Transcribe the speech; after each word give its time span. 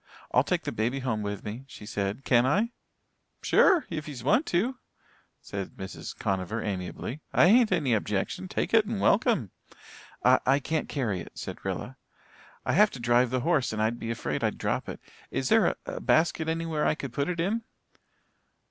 "I'll 0.31 0.43
take 0.43 0.63
the 0.63 0.71
baby 0.71 1.01
home 1.01 1.21
with 1.21 1.43
me," 1.45 1.63
she 1.67 1.85
said. 1.85 2.25
"Can 2.25 2.43
I?" 2.43 2.71
"Sure, 3.43 3.85
if 3.91 4.07
yez 4.07 4.23
wants 4.23 4.49
to," 4.51 4.79
said 5.43 5.77
Mrs. 5.77 6.17
Conover 6.17 6.59
amiably. 6.59 7.21
"I 7.31 7.49
hain't 7.49 7.71
any 7.71 7.93
objection. 7.93 8.47
Take 8.47 8.73
it 8.73 8.85
and 8.87 8.99
welcome." 8.99 9.51
"I 10.25 10.39
I 10.43 10.59
can't 10.59 10.89
carry 10.89 11.19
it," 11.19 11.33
said 11.35 11.63
Rilla. 11.63 11.97
"I 12.65 12.73
have 12.73 12.89
to 12.93 12.99
drive 12.99 13.29
the 13.29 13.41
horse 13.41 13.71
and 13.71 13.79
I'd 13.79 13.99
be 13.99 14.09
afraid 14.09 14.43
I'd 14.43 14.57
drop 14.57 14.89
it. 14.89 14.99
Is 15.29 15.49
there 15.49 15.67
a 15.67 15.75
a 15.85 15.99
basket 16.01 16.47
anywhere 16.47 16.83
that 16.85 16.89
I 16.89 16.95
could 16.95 17.13
put 17.13 17.29
it 17.29 17.39
in?" 17.39 17.61